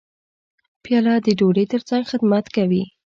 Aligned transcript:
پیاله 0.83 1.13
د 1.25 1.27
ډوډۍ 1.39 1.65
ترڅنګ 1.71 2.03
خدمت 2.11 2.45
کوي. 2.55 2.83